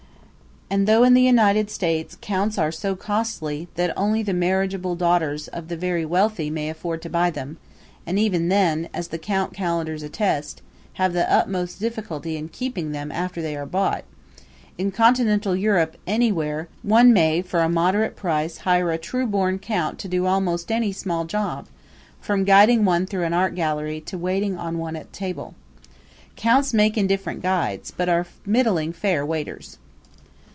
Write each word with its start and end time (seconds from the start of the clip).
And, 0.73 0.87
though 0.87 1.03
in 1.03 1.13
the 1.15 1.21
United 1.21 1.69
States 1.69 2.17
counts 2.21 2.57
are 2.57 2.71
so 2.71 2.95
costly 2.95 3.67
that 3.75 3.91
only 3.97 4.23
the 4.23 4.33
marriageable 4.33 4.95
daughters 4.95 5.49
of 5.49 5.67
the 5.67 5.75
very 5.75 6.05
wealthy 6.05 6.49
may 6.49 6.69
afford 6.69 7.01
to 7.01 7.09
buy 7.09 7.29
them 7.29 7.57
and 8.05 8.17
even 8.17 8.47
then, 8.47 8.87
as 8.93 9.09
the 9.09 9.17
count 9.17 9.53
calendars 9.53 10.01
attest, 10.01 10.61
have 10.93 11.11
the 11.11 11.29
utmost 11.29 11.81
difficulty 11.81 12.37
in 12.37 12.47
keeping 12.47 12.93
them 12.93 13.11
after 13.11 13.41
they 13.41 13.53
are 13.57 13.65
bought 13.65 14.05
in 14.77 14.91
Continental 14.91 15.57
Europe 15.57 15.97
anywhere 16.07 16.69
one 16.83 17.11
may 17.11 17.41
for 17.41 17.59
a 17.59 17.67
moderate 17.67 18.15
price 18.15 18.59
hire 18.59 18.91
a 18.91 18.97
true 18.97 19.27
born 19.27 19.59
count 19.59 19.99
to 19.99 20.07
do 20.07 20.25
almost 20.25 20.71
any 20.71 20.93
small 20.93 21.25
job, 21.25 21.67
from 22.21 22.45
guiding 22.45 22.85
one 22.85 23.05
through 23.05 23.25
an 23.25 23.33
art 23.33 23.55
gallery 23.55 23.99
to 23.99 24.17
waiting 24.17 24.57
on 24.57 24.77
one 24.77 24.95
at 24.95 25.11
the 25.11 25.19
table. 25.19 25.53
Counts 26.37 26.73
make 26.73 26.97
indifferent 26.97 27.41
guides, 27.43 27.91
but 27.91 28.07
are 28.07 28.25
middling 28.45 28.93
fair 28.93 29.25
waiters. 29.25 29.77